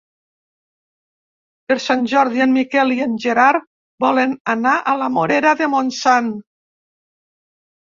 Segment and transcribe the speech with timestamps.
[1.71, 3.71] Per Sant Jordi en Miquel i en Gerard
[4.09, 6.37] volen anar a la Morera de Montsant.